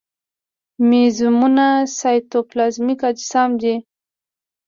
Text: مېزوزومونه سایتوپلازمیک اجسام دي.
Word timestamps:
مېزوزومونه 0.87 1.67
سایتوپلازمیک 1.99 3.01
اجسام 3.11 3.49
دي. 3.61 3.75